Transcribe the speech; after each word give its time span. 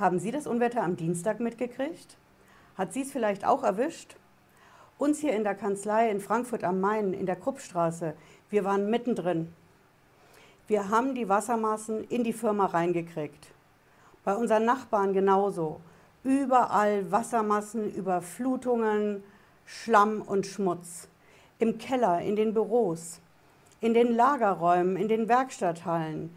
Haben 0.00 0.18
Sie 0.18 0.30
das 0.30 0.46
Unwetter 0.46 0.82
am 0.82 0.96
Dienstag 0.96 1.40
mitgekriegt? 1.40 2.16
Hat 2.78 2.94
Sie 2.94 3.02
es 3.02 3.12
vielleicht 3.12 3.44
auch 3.44 3.62
erwischt? 3.62 4.16
Uns 4.96 5.18
hier 5.18 5.34
in 5.34 5.44
der 5.44 5.54
Kanzlei 5.54 6.10
in 6.10 6.20
Frankfurt 6.20 6.64
am 6.64 6.80
Main, 6.80 7.12
in 7.12 7.26
der 7.26 7.36
Kruppstraße, 7.36 8.14
wir 8.48 8.64
waren 8.64 8.88
mittendrin. 8.88 9.52
Wir 10.68 10.88
haben 10.88 11.14
die 11.14 11.28
Wassermassen 11.28 12.04
in 12.04 12.24
die 12.24 12.32
Firma 12.32 12.64
reingekriegt. 12.64 13.48
Bei 14.24 14.34
unseren 14.34 14.64
Nachbarn 14.64 15.12
genauso. 15.12 15.82
Überall 16.24 17.10
Wassermassen, 17.10 17.92
Überflutungen, 17.94 19.22
Schlamm 19.66 20.22
und 20.22 20.46
Schmutz. 20.46 21.08
Im 21.58 21.76
Keller, 21.76 22.22
in 22.22 22.36
den 22.36 22.54
Büros, 22.54 23.20
in 23.82 23.92
den 23.92 24.14
Lagerräumen, 24.14 24.96
in 24.96 25.08
den 25.08 25.28
Werkstatthallen. 25.28 26.34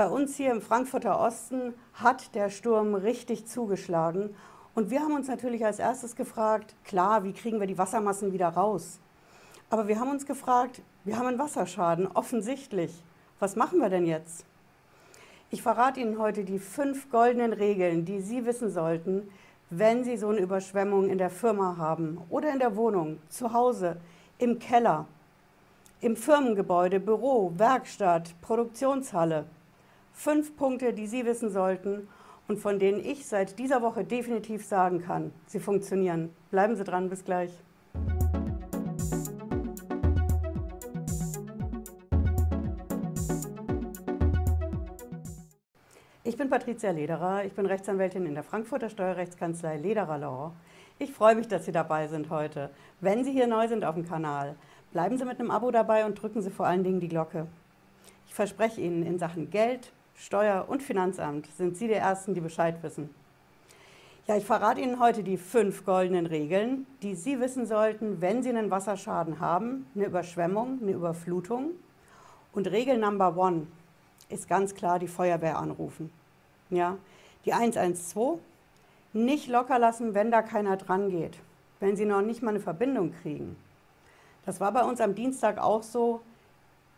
Bei 0.00 0.08
uns 0.08 0.34
hier 0.34 0.50
im 0.50 0.62
Frankfurter 0.62 1.20
Osten 1.20 1.74
hat 1.92 2.34
der 2.34 2.48
Sturm 2.48 2.94
richtig 2.94 3.46
zugeschlagen. 3.46 4.34
Und 4.74 4.88
wir 4.88 5.00
haben 5.00 5.12
uns 5.12 5.28
natürlich 5.28 5.66
als 5.66 5.78
erstes 5.78 6.16
gefragt, 6.16 6.74
klar, 6.86 7.22
wie 7.22 7.34
kriegen 7.34 7.60
wir 7.60 7.66
die 7.66 7.76
Wassermassen 7.76 8.32
wieder 8.32 8.48
raus? 8.48 8.98
Aber 9.68 9.88
wir 9.88 10.00
haben 10.00 10.10
uns 10.10 10.24
gefragt, 10.24 10.80
wir 11.04 11.18
haben 11.18 11.26
einen 11.26 11.38
Wasserschaden, 11.38 12.06
offensichtlich. 12.06 13.04
Was 13.40 13.56
machen 13.56 13.78
wir 13.78 13.90
denn 13.90 14.06
jetzt? 14.06 14.46
Ich 15.50 15.60
verrate 15.60 16.00
Ihnen 16.00 16.18
heute 16.18 16.44
die 16.44 16.60
fünf 16.60 17.10
goldenen 17.10 17.52
Regeln, 17.52 18.06
die 18.06 18.22
Sie 18.22 18.46
wissen 18.46 18.70
sollten, 18.70 19.30
wenn 19.68 20.02
Sie 20.02 20.16
so 20.16 20.30
eine 20.30 20.40
Überschwemmung 20.40 21.10
in 21.10 21.18
der 21.18 21.28
Firma 21.28 21.76
haben 21.76 22.22
oder 22.30 22.50
in 22.54 22.58
der 22.58 22.74
Wohnung, 22.74 23.18
zu 23.28 23.52
Hause, 23.52 23.98
im 24.38 24.58
Keller, 24.58 25.04
im 26.00 26.16
Firmengebäude, 26.16 27.00
Büro, 27.00 27.52
Werkstatt, 27.58 28.34
Produktionshalle. 28.40 29.44
Fünf 30.12 30.56
Punkte, 30.56 30.92
die 30.92 31.06
Sie 31.06 31.24
wissen 31.24 31.50
sollten 31.50 32.08
und 32.50 32.58
von 32.58 32.78
denen 32.78 32.98
ich 32.98 33.26
seit 33.26 33.58
dieser 33.60 33.80
Woche 33.80 34.04
definitiv 34.04 34.64
sagen 34.64 35.00
kann, 35.00 35.32
sie 35.46 35.60
funktionieren. 35.60 36.30
Bleiben 36.50 36.74
Sie 36.74 36.82
dran, 36.82 37.08
bis 37.08 37.24
gleich. 37.24 37.52
Ich 46.24 46.36
bin 46.36 46.50
Patricia 46.50 46.90
Lederer, 46.90 47.44
ich 47.44 47.52
bin 47.52 47.66
Rechtsanwältin 47.66 48.26
in 48.26 48.34
der 48.34 48.42
Frankfurter 48.42 48.88
Steuerrechtskanzlei 48.88 49.76
Lederer 49.76 50.18
Law. 50.18 50.52
Ich 50.98 51.12
freue 51.12 51.36
mich, 51.36 51.48
dass 51.48 51.64
Sie 51.64 51.72
dabei 51.72 52.08
sind 52.08 52.30
heute. 52.30 52.70
Wenn 53.00 53.24
Sie 53.24 53.32
hier 53.32 53.46
neu 53.46 53.68
sind 53.68 53.84
auf 53.84 53.94
dem 53.94 54.06
Kanal, 54.06 54.56
bleiben 54.92 55.16
Sie 55.18 55.24
mit 55.24 55.38
einem 55.38 55.50
Abo 55.50 55.70
dabei 55.70 56.04
und 56.04 56.20
drücken 56.20 56.42
Sie 56.42 56.50
vor 56.50 56.66
allen 56.66 56.84
Dingen 56.84 57.00
die 57.00 57.08
Glocke. 57.08 57.46
Ich 58.26 58.34
verspreche 58.34 58.80
Ihnen, 58.80 59.04
in 59.04 59.18
Sachen 59.18 59.50
Geld, 59.50 59.92
Steuer- 60.20 60.66
und 60.68 60.82
Finanzamt 60.82 61.46
sind 61.56 61.78
Sie 61.78 61.88
die 61.88 61.94
Ersten, 61.94 62.34
die 62.34 62.42
Bescheid 62.42 62.82
wissen. 62.82 63.08
Ja, 64.26 64.36
ich 64.36 64.44
verrate 64.44 64.82
Ihnen 64.82 65.00
heute 65.00 65.22
die 65.22 65.38
fünf 65.38 65.86
goldenen 65.86 66.26
Regeln, 66.26 66.86
die 67.00 67.14
Sie 67.14 67.40
wissen 67.40 67.64
sollten, 67.64 68.20
wenn 68.20 68.42
Sie 68.42 68.50
einen 68.50 68.70
Wasserschaden 68.70 69.40
haben, 69.40 69.86
eine 69.94 70.04
Überschwemmung, 70.04 70.78
eine 70.82 70.92
Überflutung. 70.92 71.70
Und 72.52 72.70
Regel 72.70 72.98
Number 72.98 73.34
One 73.34 73.66
ist 74.28 74.46
ganz 74.46 74.74
klar 74.74 74.98
die 74.98 75.08
Feuerwehr 75.08 75.58
anrufen. 75.58 76.12
Ja, 76.68 76.98
die 77.46 77.54
112, 77.54 78.38
nicht 79.14 79.48
locker 79.48 79.78
lassen, 79.78 80.12
wenn 80.12 80.30
da 80.30 80.42
keiner 80.42 80.76
dran 80.76 81.08
geht, 81.08 81.38
wenn 81.80 81.96
Sie 81.96 82.04
noch 82.04 82.20
nicht 82.20 82.42
mal 82.42 82.50
eine 82.50 82.60
Verbindung 82.60 83.14
kriegen. 83.22 83.56
Das 84.44 84.60
war 84.60 84.70
bei 84.70 84.84
uns 84.84 85.00
am 85.00 85.14
Dienstag 85.14 85.58
auch 85.58 85.82
so. 85.82 86.20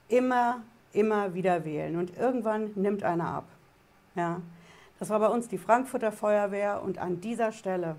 Immer, 0.08 0.62
immer 0.92 1.34
wieder 1.34 1.64
wählen 1.64 1.96
und 1.96 2.16
irgendwann 2.16 2.70
nimmt 2.74 3.02
einer 3.02 3.28
ab. 3.28 3.44
Ja, 4.14 4.40
das 4.98 5.10
war 5.10 5.20
bei 5.20 5.28
uns 5.28 5.48
die 5.48 5.58
Frankfurter 5.58 6.12
Feuerwehr 6.12 6.82
und 6.82 6.98
an 6.98 7.20
dieser 7.20 7.52
Stelle 7.52 7.96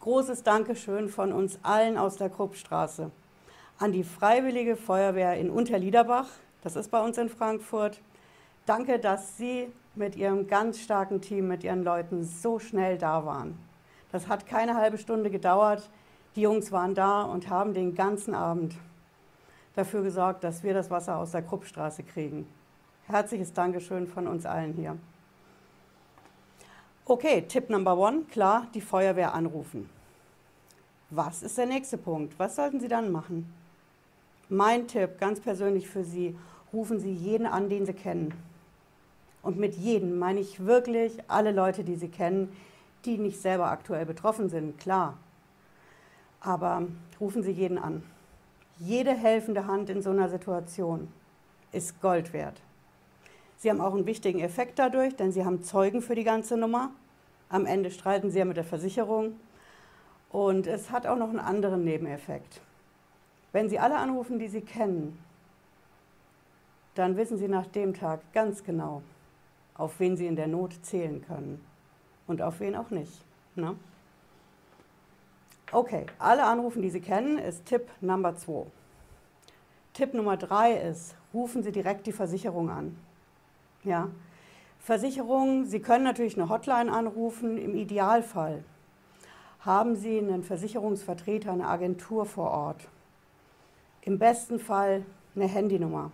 großes 0.00 0.42
Dankeschön 0.42 1.08
von 1.08 1.32
uns 1.32 1.58
allen 1.62 1.98
aus 1.98 2.16
der 2.16 2.30
Kruppstraße 2.30 3.10
an 3.78 3.92
die 3.92 4.04
Freiwillige 4.04 4.76
Feuerwehr 4.76 5.36
in 5.36 5.50
Unterliederbach, 5.50 6.28
das 6.62 6.76
ist 6.76 6.90
bei 6.90 7.02
uns 7.02 7.18
in 7.18 7.28
Frankfurt. 7.28 8.00
Danke, 8.64 8.98
dass 8.98 9.36
Sie 9.36 9.68
mit 9.94 10.16
ihrem 10.16 10.46
ganz 10.46 10.80
starken 10.80 11.20
Team, 11.20 11.48
mit 11.48 11.62
ihren 11.62 11.84
Leuten 11.84 12.24
so 12.24 12.58
schnell 12.58 12.98
da 12.98 13.24
waren. 13.24 13.58
Das 14.12 14.28
hat 14.28 14.46
keine 14.46 14.76
halbe 14.76 14.98
Stunde 14.98 15.30
gedauert. 15.30 15.90
Die 16.34 16.42
Jungs 16.42 16.72
waren 16.72 16.94
da 16.94 17.22
und 17.22 17.50
haben 17.50 17.74
den 17.74 17.94
ganzen 17.94 18.34
Abend 18.34 18.74
dafür 19.76 20.02
gesorgt, 20.02 20.42
dass 20.42 20.64
wir 20.64 20.74
das 20.74 20.90
Wasser 20.90 21.18
aus 21.18 21.30
der 21.30 21.42
Kruppstraße 21.42 22.02
kriegen. 22.02 22.48
Herzliches 23.06 23.52
Dankeschön 23.52 24.08
von 24.08 24.26
uns 24.26 24.44
allen 24.44 24.72
hier. 24.72 24.96
Okay, 27.04 27.42
Tipp 27.42 27.70
Number 27.70 27.96
One, 27.96 28.22
klar, 28.22 28.66
die 28.74 28.80
Feuerwehr 28.80 29.32
anrufen. 29.32 29.88
Was 31.10 31.44
ist 31.44 31.56
der 31.56 31.66
nächste 31.66 31.98
Punkt? 31.98 32.36
Was 32.38 32.56
sollten 32.56 32.80
Sie 32.80 32.88
dann 32.88 33.12
machen? 33.12 33.52
Mein 34.48 34.88
Tipp, 34.88 35.20
ganz 35.20 35.38
persönlich 35.38 35.88
für 35.88 36.02
Sie, 36.02 36.36
rufen 36.72 36.98
Sie 36.98 37.12
jeden 37.12 37.46
an, 37.46 37.68
den 37.68 37.86
Sie 37.86 37.92
kennen. 37.92 38.34
Und 39.42 39.56
mit 39.56 39.76
jedem 39.76 40.18
meine 40.18 40.40
ich 40.40 40.66
wirklich 40.66 41.18
alle 41.28 41.52
Leute, 41.52 41.84
die 41.84 41.94
Sie 41.94 42.08
kennen, 42.08 42.56
die 43.04 43.18
nicht 43.18 43.40
selber 43.40 43.70
aktuell 43.70 44.04
betroffen 44.04 44.48
sind, 44.48 44.78
klar. 44.78 45.16
Aber 46.40 46.82
rufen 47.20 47.44
Sie 47.44 47.52
jeden 47.52 47.78
an. 47.78 48.02
Jede 48.78 49.12
helfende 49.12 49.66
Hand 49.66 49.88
in 49.88 50.02
so 50.02 50.10
einer 50.10 50.28
Situation 50.28 51.08
ist 51.72 52.00
Gold 52.02 52.32
wert. 52.32 52.60
Sie 53.56 53.70
haben 53.70 53.80
auch 53.80 53.94
einen 53.94 54.06
wichtigen 54.06 54.40
Effekt 54.40 54.78
dadurch, 54.78 55.16
denn 55.16 55.32
Sie 55.32 55.44
haben 55.44 55.62
Zeugen 55.62 56.02
für 56.02 56.14
die 56.14 56.24
ganze 56.24 56.56
Nummer. 56.56 56.90
Am 57.48 57.64
Ende 57.64 57.90
streiten 57.90 58.30
Sie 58.30 58.38
ja 58.38 58.44
mit 58.44 58.56
der 58.56 58.64
Versicherung. 58.64 59.40
Und 60.30 60.66
es 60.66 60.90
hat 60.90 61.06
auch 61.06 61.16
noch 61.16 61.30
einen 61.30 61.38
anderen 61.38 61.84
Nebeneffekt. 61.84 62.60
Wenn 63.52 63.70
Sie 63.70 63.78
alle 63.78 63.96
anrufen, 63.96 64.38
die 64.38 64.48
Sie 64.48 64.60
kennen, 64.60 65.18
dann 66.94 67.16
wissen 67.16 67.38
Sie 67.38 67.48
nach 67.48 67.66
dem 67.66 67.94
Tag 67.94 68.20
ganz 68.34 68.62
genau, 68.62 69.02
auf 69.74 69.98
wen 70.00 70.16
sie 70.16 70.26
in 70.26 70.36
der 70.36 70.46
Not 70.46 70.74
zählen 70.82 71.24
können 71.26 71.64
und 72.26 72.42
auf 72.42 72.60
wen 72.60 72.74
auch 72.74 72.90
nicht. 72.90 73.24
Ne? 73.54 73.76
Okay, 75.72 76.06
alle 76.20 76.44
anrufen, 76.44 76.80
die 76.80 76.90
Sie 76.90 77.00
kennen, 77.00 77.38
ist 77.38 77.66
Tipp 77.66 77.88
Nummer 78.00 78.36
2. 78.36 78.66
Tipp 79.94 80.14
Nummer 80.14 80.36
3 80.36 80.74
ist, 80.74 81.16
rufen 81.34 81.64
Sie 81.64 81.72
direkt 81.72 82.06
die 82.06 82.12
Versicherung 82.12 82.70
an. 82.70 82.96
Ja, 83.82 84.08
Versicherung, 84.78 85.64
Sie 85.64 85.80
können 85.80 86.04
natürlich 86.04 86.36
eine 86.36 86.48
Hotline 86.48 86.92
anrufen, 86.92 87.58
im 87.58 87.74
Idealfall 87.74 88.62
haben 89.66 89.96
Sie 89.96 90.18
einen 90.18 90.44
Versicherungsvertreter, 90.44 91.50
eine 91.50 91.66
Agentur 91.66 92.24
vor 92.24 92.52
Ort. 92.52 92.86
Im 94.02 94.20
besten 94.20 94.60
Fall 94.60 95.04
eine 95.34 95.48
Handynummer 95.48 96.12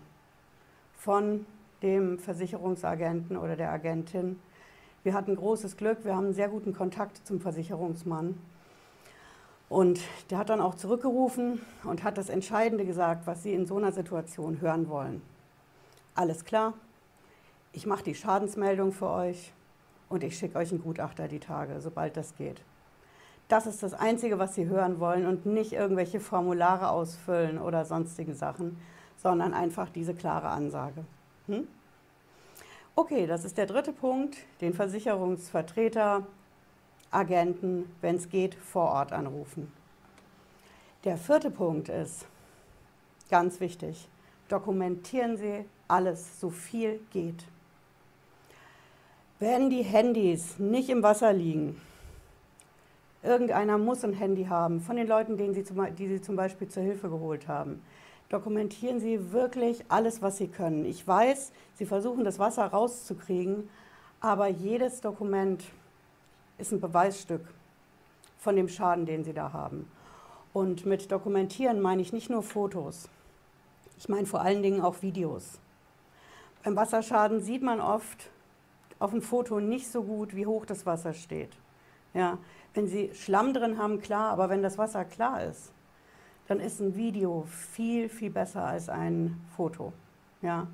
von 0.97 1.45
dem 1.83 2.19
Versicherungsagenten 2.19 3.37
oder 3.37 3.57
der 3.57 3.71
Agentin. 3.71 4.41
Wir 5.03 5.13
hatten 5.13 5.37
großes 5.37 5.77
Glück, 5.77 6.05
wir 6.05 6.17
haben 6.17 6.27
einen 6.27 6.35
sehr 6.35 6.49
guten 6.49 6.73
Kontakt 6.73 7.27
zum 7.27 7.41
Versicherungsmann. 7.41 8.39
Und 9.73 10.03
der 10.29 10.37
hat 10.37 10.51
dann 10.51 10.61
auch 10.61 10.75
zurückgerufen 10.75 11.63
und 11.85 12.05
hat 12.05 12.19
das 12.19 12.29
Entscheidende 12.29 12.85
gesagt, 12.85 13.27
was 13.27 13.43
Sie 13.43 13.55
in 13.55 13.65
so 13.65 13.79
einer 13.79 13.91
Situation 13.91 14.61
hören 14.61 14.91
wollen. 14.91 15.23
Alles 16.15 16.45
klar, 16.45 16.75
ich 17.73 17.87
mache 17.87 18.05
die 18.05 18.15
Schadensmeldung 18.15 18.93
für 18.93 19.09
euch 19.09 19.51
und 20.11 20.25
ich 20.25 20.37
schicke 20.37 20.59
euch 20.59 20.73
einen 20.73 20.83
Gutachter 20.83 21.27
die 21.27 21.39
Tage, 21.39 21.81
sobald 21.81 22.19
das 22.19 22.37
geht. 22.37 22.61
Das 23.49 23.67
ist 23.67 23.83
das 23.83 23.95
Einzige, 23.95 24.39
was 24.39 24.55
Sie 24.55 24.67
hören 24.67 25.01
wollen 25.01 25.27
und 25.27 25.47
nicht 25.47 25.73
irgendwelche 25.73 26.21
Formulare 26.21 26.91
ausfüllen 26.91 27.59
oder 27.59 27.87
sonstige 27.87 28.35
Sachen, 28.35 28.77
sondern 29.17 29.55
einfach 29.55 29.89
diese 29.89 30.13
klare 30.13 30.49
Ansage. 30.49 31.03
Hm? 31.47 31.67
Okay, 32.95 33.27
das 33.27 33.47
ist 33.47 33.57
der 33.57 33.65
dritte 33.65 33.95
Punkt, 33.95 34.37
den 34.61 34.75
Versicherungsvertreter, 34.75 36.27
Agenten, 37.13 37.95
wenn 38.01 38.17
es 38.17 38.29
geht, 38.29 38.55
vor 38.55 38.91
Ort 38.91 39.13
anrufen. 39.13 39.71
Der 41.05 41.17
vierte 41.17 41.51
Punkt 41.51 41.89
ist, 41.89 42.27
ganz 43.31 43.61
wichtig, 43.61 44.09
dokumentieren 44.49 45.37
Sie 45.37 45.65
alles, 45.89 46.41
so 46.41 46.51
viel 46.51 47.01
geht. 47.13 47.45
Wenn 49.39 49.71
die 49.71 49.83
Handys 49.83 50.59
nicht 50.59 50.89
im 50.89 51.03
Wasser 51.03 51.33
liegen, 51.33 51.81
irgendeiner 53.23 53.79
muss 53.79 54.05
ein 54.05 54.13
Handy 54.13 54.45
haben, 54.45 54.81
von 54.81 54.97
den 54.97 55.07
Leuten, 55.07 55.37
denen 55.37 55.55
Sie 55.55 55.65
zum, 55.65 55.95
die 55.97 56.09
Sie 56.09 56.21
zum 56.21 56.37
Beispiel 56.37 56.69
zur 56.69 56.83
Hilfe 56.83 57.09
geholt 57.09 57.49
haben, 57.49 57.83
dokumentieren 58.29 59.01
Sie 59.01 59.33
wirklich 59.33 59.85
alles, 59.89 60.23
was 60.23 60.39
Sie 60.39 60.49
können. 60.49 60.85
Ich 60.85 61.07
weiß, 61.07 61.53
Sie 61.75 61.87
versuchen 61.87 62.25
das 62.25 62.39
Wasser 62.39 62.65
rauszukriegen, 62.67 63.69
aber 64.21 64.47
jedes 64.47 65.01
Dokument 65.01 65.65
ist 66.63 66.73
ein 66.73 66.81
Beweisstück 66.81 67.43
von 68.39 68.55
dem 68.57 68.69
Schaden, 68.69 69.05
den 69.05 69.25
Sie 69.25 69.33
da 69.33 69.53
haben. 69.53 69.91
Und 70.53 70.87
mit 70.87 71.11
dokumentieren 71.11 71.81
meine 71.81 72.03
ich 72.03 72.13
nicht 72.13 72.31
nur 72.31 72.43
Fotos, 72.43 73.09
ich 73.99 74.09
meine 74.09 74.27
vor 74.27 74.43
allen 74.43 74.63
Dingen 74.63 74.81
auch 74.81 75.03
Videos. 75.03 75.59
Beim 76.63 76.77
Wasserschaden 76.77 77.41
sieht 77.41 77.63
man 77.63 77.81
oft 77.81 78.31
auf 79.01 79.11
dem 79.11 79.23
Foto 79.23 79.59
nicht 79.59 79.91
so 79.91 80.05
gut, 80.05 80.37
wie 80.37 80.47
hoch 80.47 80.65
das 80.65 80.87
Wasser 80.87 81.15
steht. 81.15 81.51
Ja, 82.15 82.39
wenn 82.75 82.87
Sie 82.87 83.11
Schlamm 83.15 83.53
drin 83.55 83.79
haben, 83.79 84.01
klar, 84.01 84.31
aber 84.31 84.49
wenn 84.49 84.63
das 84.63 84.79
Wasser 84.79 85.05
klar 85.05 85.43
ist, 85.45 85.73
dann 86.47 86.61
ist 86.61 86.81
ein 86.81 86.95
Video 86.95 87.45
viel, 87.73 88.09
viel 88.09 88.31
besser 88.31 88.65
als 88.65 88.89
ein 88.89 89.41
Foto. 89.57 89.93
Ja. 90.43 90.69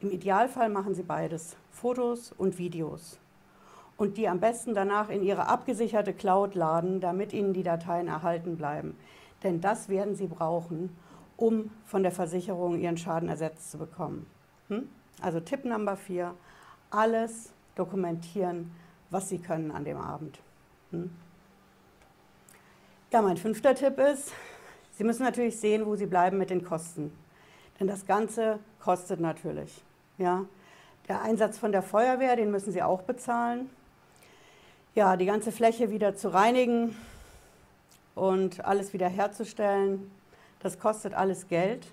Im 0.00 0.10
Idealfall 0.10 0.68
machen 0.68 0.94
Sie 0.94 1.02
beides, 1.02 1.56
Fotos 1.70 2.32
und 2.32 2.58
Videos. 2.58 3.18
Und 3.98 4.16
die 4.16 4.28
am 4.28 4.40
besten 4.40 4.74
danach 4.74 5.10
in 5.10 5.22
Ihre 5.22 5.48
abgesicherte 5.48 6.14
Cloud 6.14 6.54
laden, 6.54 7.00
damit 7.00 7.34
Ihnen 7.34 7.52
die 7.52 7.64
Dateien 7.64 8.08
erhalten 8.08 8.56
bleiben. 8.56 8.96
Denn 9.42 9.60
das 9.60 9.90
werden 9.90 10.14
Sie 10.14 10.28
brauchen, 10.28 10.96
um 11.36 11.70
von 11.84 12.02
der 12.02 12.12
Versicherung 12.12 12.78
Ihren 12.78 12.96
Schaden 12.96 13.28
ersetzt 13.28 13.70
zu 13.70 13.76
bekommen. 13.76 14.26
Hm? 14.68 14.88
Also 15.20 15.40
Tipp 15.40 15.64
Nummer 15.64 15.96
4, 15.96 16.32
alles 16.90 17.52
dokumentieren, 17.74 18.70
was 19.10 19.28
Sie 19.28 19.38
können 19.38 19.70
an 19.70 19.84
dem 19.84 19.98
Abend. 19.98 20.38
Hm? 20.92 21.10
Ja, 23.12 23.20
mein 23.20 23.36
fünfter 23.36 23.74
Tipp 23.74 23.98
ist, 23.98 24.32
Sie 24.92 25.04
müssen 25.04 25.22
natürlich 25.22 25.58
sehen, 25.58 25.86
wo 25.86 25.96
Sie 25.96 26.06
bleiben 26.06 26.38
mit 26.38 26.50
den 26.50 26.64
Kosten. 26.64 27.12
Denn 27.78 27.86
das 27.86 28.06
Ganze 28.06 28.58
kostet 28.80 29.20
natürlich. 29.20 29.82
Ja? 30.18 30.44
Der 31.08 31.22
Einsatz 31.22 31.56
von 31.56 31.72
der 31.72 31.82
Feuerwehr, 31.82 32.36
den 32.36 32.50
müssen 32.50 32.72
Sie 32.72 32.82
auch 32.82 33.02
bezahlen. 33.02 33.70
Ja, 34.94 35.16
die 35.16 35.26
ganze 35.26 35.52
Fläche 35.52 35.90
wieder 35.90 36.16
zu 36.16 36.32
reinigen 36.32 36.96
und 38.14 38.64
alles 38.64 38.92
wieder 38.92 39.08
herzustellen, 39.08 40.10
das 40.60 40.78
kostet 40.78 41.14
alles 41.14 41.46
Geld. 41.48 41.86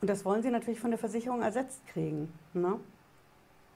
Und 0.00 0.08
das 0.08 0.24
wollen 0.24 0.42
Sie 0.42 0.50
natürlich 0.50 0.80
von 0.80 0.90
der 0.90 0.98
Versicherung 0.98 1.40
ersetzt 1.40 1.86
kriegen. 1.86 2.32
Ne? 2.52 2.78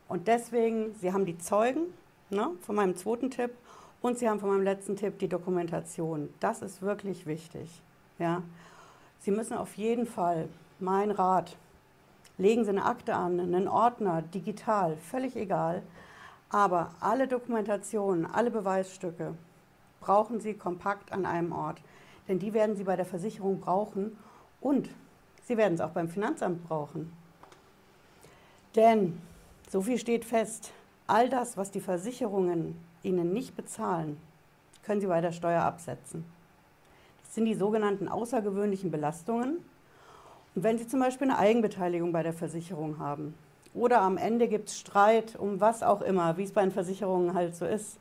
Und 0.08 0.28
deswegen, 0.28 0.94
Sie 1.00 1.12
haben 1.12 1.24
die 1.24 1.38
Zeugen 1.38 1.82
ne, 2.28 2.50
von 2.60 2.76
meinem 2.76 2.96
zweiten 2.96 3.30
Tipp 3.30 3.52
und 4.02 4.18
Sie 4.18 4.28
haben 4.28 4.40
von 4.40 4.50
meinem 4.50 4.64
letzten 4.64 4.96
Tipp 4.96 5.18
die 5.18 5.28
Dokumentation. 5.28 6.28
Das 6.40 6.60
ist 6.60 6.82
wirklich 6.82 7.24
wichtig. 7.24 7.80
Ja? 8.18 8.42
Sie 9.20 9.30
müssen 9.30 9.56
auf 9.56 9.74
jeden 9.76 10.06
Fall, 10.06 10.48
mein 10.80 11.10
Rat, 11.10 11.56
legen 12.36 12.64
Sie 12.64 12.70
eine 12.70 12.84
Akte 12.84 13.14
an, 13.14 13.40
einen 13.40 13.68
Ordner, 13.68 14.22
digital, 14.22 14.96
völlig 14.98 15.34
egal. 15.36 15.82
Aber 16.50 16.94
alle 17.00 17.28
Dokumentationen, 17.28 18.26
alle 18.26 18.50
Beweisstücke 18.50 19.34
brauchen 20.00 20.40
Sie 20.40 20.54
kompakt 20.54 21.12
an 21.12 21.26
einem 21.26 21.52
Ort. 21.52 21.80
Denn 22.26 22.38
die 22.38 22.54
werden 22.54 22.76
Sie 22.76 22.84
bei 22.84 22.96
der 22.96 23.04
Versicherung 23.04 23.60
brauchen 23.60 24.16
und 24.60 24.88
Sie 25.44 25.56
werden 25.56 25.74
es 25.74 25.80
auch 25.80 25.90
beim 25.90 26.08
Finanzamt 26.08 26.66
brauchen. 26.66 27.12
Denn, 28.76 29.20
so 29.70 29.82
viel 29.82 29.98
steht 29.98 30.24
fest, 30.24 30.72
all 31.06 31.28
das, 31.28 31.56
was 31.56 31.70
die 31.70 31.80
Versicherungen 31.80 32.78
Ihnen 33.02 33.32
nicht 33.32 33.56
bezahlen, 33.56 34.18
können 34.82 35.00
Sie 35.00 35.06
bei 35.06 35.20
der 35.20 35.32
Steuer 35.32 35.62
absetzen. 35.62 36.24
Das 37.24 37.34
sind 37.34 37.44
die 37.44 37.54
sogenannten 37.54 38.08
außergewöhnlichen 38.08 38.90
Belastungen. 38.90 39.58
Und 40.54 40.64
wenn 40.64 40.78
Sie 40.78 40.86
zum 40.86 41.00
Beispiel 41.00 41.30
eine 41.30 41.38
Eigenbeteiligung 41.38 42.12
bei 42.12 42.22
der 42.22 42.32
Versicherung 42.32 42.98
haben 42.98 43.34
oder 43.74 44.00
am 44.00 44.16
Ende 44.16 44.48
gibt 44.48 44.68
es 44.68 44.78
Streit 44.78 45.36
um 45.36 45.60
was 45.60 45.82
auch 45.82 46.02
immer, 46.02 46.36
wie 46.36 46.44
es 46.44 46.52
bei 46.52 46.62
den 46.62 46.72
Versicherungen 46.72 47.34
halt 47.34 47.54
so 47.54 47.66
ist, 47.66 47.98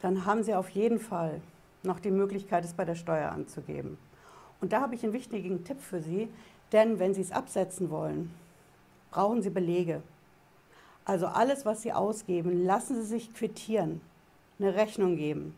dann 0.00 0.26
haben 0.26 0.42
Sie 0.42 0.54
auf 0.54 0.68
jeden 0.70 0.98
Fall 0.98 1.40
noch 1.82 2.00
die 2.00 2.10
Möglichkeit, 2.10 2.64
es 2.64 2.74
bei 2.74 2.84
der 2.84 2.94
Steuer 2.94 3.30
anzugeben. 3.30 3.98
Und 4.60 4.72
da 4.72 4.80
habe 4.80 4.94
ich 4.94 5.02
einen 5.02 5.12
wichtigen 5.12 5.64
Tipp 5.64 5.80
für 5.80 6.00
Sie, 6.00 6.28
denn 6.72 6.98
wenn 6.98 7.14
Sie 7.14 7.20
es 7.20 7.32
absetzen 7.32 7.90
wollen, 7.90 8.32
brauchen 9.10 9.42
Sie 9.42 9.50
Belege. 9.50 10.02
Also 11.04 11.26
alles, 11.26 11.66
was 11.66 11.82
Sie 11.82 11.92
ausgeben, 11.92 12.64
lassen 12.64 12.94
Sie 12.96 13.06
sich 13.06 13.34
quittieren, 13.34 14.00
eine 14.58 14.74
Rechnung 14.74 15.16
geben. 15.16 15.54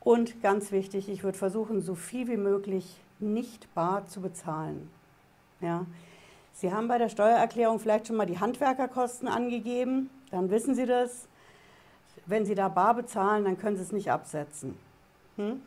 Und 0.00 0.40
ganz 0.40 0.70
wichtig, 0.70 1.08
ich 1.08 1.24
würde 1.24 1.36
versuchen, 1.36 1.82
so 1.82 1.96
viel 1.96 2.28
wie 2.28 2.36
möglich 2.36 2.96
nicht 3.18 3.72
bar 3.74 4.06
zu 4.06 4.20
bezahlen. 4.20 4.88
Ja. 5.60 5.84
Sie 6.56 6.72
haben 6.72 6.88
bei 6.88 6.96
der 6.96 7.10
Steuererklärung 7.10 7.78
vielleicht 7.78 8.06
schon 8.06 8.16
mal 8.16 8.24
die 8.24 8.40
Handwerkerkosten 8.40 9.28
angegeben, 9.28 10.08
dann 10.30 10.48
wissen 10.48 10.74
Sie 10.74 10.86
das. 10.86 11.28
Wenn 12.24 12.46
Sie 12.46 12.54
da 12.54 12.70
bar 12.70 12.94
bezahlen, 12.94 13.44
dann 13.44 13.58
können 13.58 13.76
Sie 13.76 13.82
es 13.82 13.92
nicht 13.92 14.10
absetzen. 14.10 14.78
Hm? 15.36 15.60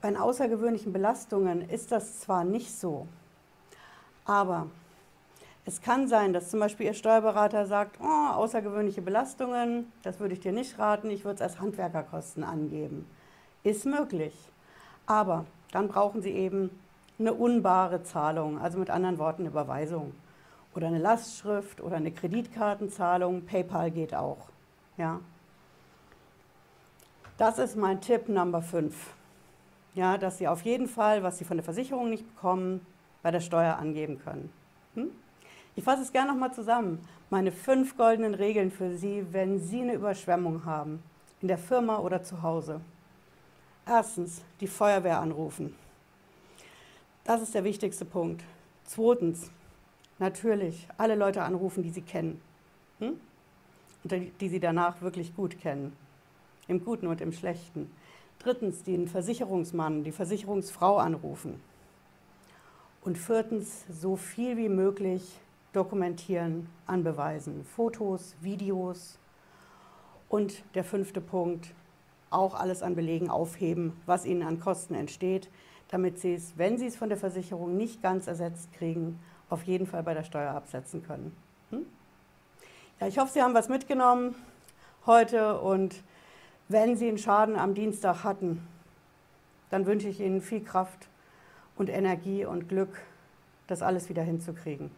Bei 0.00 0.08
den 0.08 0.16
außergewöhnlichen 0.16 0.94
Belastungen 0.94 1.68
ist 1.68 1.92
das 1.92 2.20
zwar 2.20 2.44
nicht 2.44 2.74
so, 2.74 3.06
aber 4.24 4.68
es 5.66 5.82
kann 5.82 6.08
sein, 6.08 6.32
dass 6.32 6.48
zum 6.48 6.60
Beispiel 6.60 6.86
Ihr 6.86 6.94
Steuerberater 6.94 7.66
sagt, 7.66 7.98
oh, 8.00 8.32
außergewöhnliche 8.32 9.02
Belastungen, 9.02 9.92
das 10.02 10.18
würde 10.18 10.32
ich 10.32 10.40
dir 10.40 10.52
nicht 10.52 10.78
raten, 10.78 11.10
ich 11.10 11.26
würde 11.26 11.36
es 11.36 11.42
als 11.42 11.60
Handwerkerkosten 11.60 12.42
angeben. 12.42 13.06
Ist 13.64 13.84
möglich. 13.84 14.34
Aber 15.04 15.44
dann 15.72 15.88
brauchen 15.88 16.22
Sie 16.22 16.30
eben 16.30 16.70
eine 17.18 17.32
unbare 17.32 18.02
Zahlung, 18.02 18.58
also 18.58 18.78
mit 18.78 18.90
anderen 18.90 19.18
Worten 19.18 19.42
eine 19.42 19.50
Überweisung. 19.50 20.12
Oder 20.74 20.88
eine 20.88 20.98
Lastschrift 20.98 21.80
oder 21.80 21.96
eine 21.96 22.12
Kreditkartenzahlung. 22.12 23.46
PayPal 23.46 23.90
geht 23.90 24.14
auch. 24.14 24.48
Ja. 24.98 25.20
Das 27.38 27.58
ist 27.58 27.76
mein 27.76 28.00
Tipp 28.00 28.28
Nummer 28.28 28.62
5. 28.62 28.94
Ja, 29.94 30.18
dass 30.18 30.36
Sie 30.38 30.48
auf 30.48 30.62
jeden 30.62 30.88
Fall, 30.88 31.22
was 31.22 31.38
Sie 31.38 31.44
von 31.44 31.56
der 31.56 31.64
Versicherung 31.64 32.10
nicht 32.10 32.26
bekommen, 32.34 32.84
bei 33.22 33.30
der 33.30 33.40
Steuer 33.40 33.76
angeben 33.76 34.18
können. 34.22 34.52
Hm? 34.94 35.10
Ich 35.74 35.84
fasse 35.84 36.02
es 36.02 36.12
gerne 36.12 36.32
nochmal 36.32 36.52
zusammen. 36.52 37.00
Meine 37.30 37.52
fünf 37.52 37.96
goldenen 37.96 38.34
Regeln 38.34 38.70
für 38.70 38.94
Sie, 38.96 39.26
wenn 39.32 39.58
Sie 39.58 39.80
eine 39.80 39.94
Überschwemmung 39.94 40.64
haben, 40.64 41.02
in 41.40 41.48
der 41.48 41.58
Firma 41.58 41.98
oder 41.98 42.22
zu 42.22 42.42
Hause. 42.42 42.80
Erstens, 43.86 44.42
die 44.60 44.66
Feuerwehr 44.66 45.20
anrufen. 45.20 45.74
Das 47.26 47.42
ist 47.42 47.56
der 47.56 47.64
wichtigste 47.64 48.04
Punkt. 48.04 48.44
Zweitens, 48.84 49.50
natürlich 50.20 50.86
alle 50.96 51.16
Leute 51.16 51.42
anrufen, 51.42 51.82
die 51.82 51.90
Sie 51.90 52.02
kennen. 52.02 52.40
Hm? 53.00 53.18
Und 54.04 54.12
die, 54.40 54.48
Sie 54.48 54.60
danach 54.60 55.02
wirklich 55.02 55.34
gut 55.34 55.58
kennen 55.58 55.92
im 56.68 56.84
Guten 56.84 57.08
und 57.08 57.20
im 57.20 57.32
Schlechten. 57.32 57.90
Drittens 58.38 58.84
den 58.84 59.08
Versicherungsmann, 59.08 60.04
die 60.04 60.12
Versicherungsfrau 60.12 60.98
anrufen. 60.98 61.60
Und 63.02 63.18
viertens 63.18 63.84
so 63.90 64.14
viel 64.14 64.56
wie 64.56 64.68
möglich 64.68 65.40
dokumentieren, 65.72 66.68
anbeweisen. 66.86 67.64
Fotos, 67.64 68.36
Videos. 68.40 69.18
Und 70.28 70.62
der 70.76 70.84
fünfte 70.84 71.20
Punkt, 71.20 71.74
auch 72.30 72.54
alles 72.54 72.84
an 72.84 72.94
Belegen 72.94 73.30
aufheben, 73.30 73.94
was 74.06 74.26
Ihnen 74.26 74.44
an 74.44 74.60
Kosten 74.60 74.94
entsteht, 74.94 75.50
damit 75.88 76.18
Sie 76.18 76.34
es, 76.34 76.56
wenn 76.56 76.78
Sie 76.78 76.86
es 76.86 76.96
von 76.96 77.08
der 77.08 77.18
Versicherung 77.18 77.76
nicht 77.76 78.02
ganz 78.02 78.26
ersetzt 78.26 78.72
kriegen, 78.72 79.18
auf 79.48 79.62
jeden 79.64 79.86
Fall 79.86 80.02
bei 80.02 80.14
der 80.14 80.24
Steuer 80.24 80.52
absetzen 80.52 81.02
können. 81.04 81.36
Hm? 81.70 81.86
Ja, 83.00 83.06
ich 83.06 83.18
hoffe, 83.18 83.32
Sie 83.32 83.42
haben 83.42 83.54
was 83.54 83.68
mitgenommen 83.68 84.34
heute 85.06 85.60
und 85.60 86.02
wenn 86.68 86.96
Sie 86.96 87.08
einen 87.08 87.18
Schaden 87.18 87.56
am 87.56 87.74
Dienstag 87.74 88.24
hatten, 88.24 88.66
dann 89.70 89.86
wünsche 89.86 90.08
ich 90.08 90.20
Ihnen 90.20 90.40
viel 90.40 90.62
Kraft 90.62 91.08
und 91.76 91.88
Energie 91.88 92.44
und 92.44 92.68
Glück, 92.68 93.00
das 93.66 93.82
alles 93.82 94.08
wieder 94.08 94.22
hinzukriegen. 94.22 94.90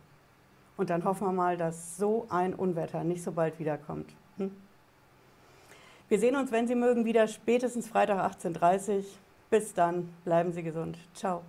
Und 0.77 0.91
dann 0.91 1.05
hoffen 1.05 1.27
wir 1.27 1.33
mal, 1.33 1.57
dass 1.57 1.97
so 1.97 2.27
ein 2.31 2.55
Unwetter 2.55 3.05
nicht 3.05 3.23
so 3.23 3.33
bald 3.33 3.59
wiederkommt. 3.59 4.11
Hm? 4.39 4.55
Wir 6.09 6.19
sehen 6.19 6.37
uns, 6.37 6.53
wenn 6.53 6.67
Sie 6.67 6.75
mögen, 6.75 7.05
wieder 7.05 7.29
spätestens 7.29 7.89
Freitag 7.89 8.19
18.30 8.33 8.99
Uhr. 8.99 9.05
Bis 9.51 9.73
dann, 9.73 10.11
bleiben 10.25 10.53
Sie 10.53 10.63
gesund. 10.63 10.99
Ciao. 11.15 11.43